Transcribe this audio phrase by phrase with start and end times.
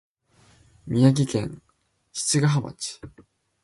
[0.87, 1.61] 宮城県
[2.11, 2.99] 七ヶ浜町